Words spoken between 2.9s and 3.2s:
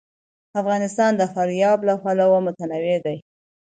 دی.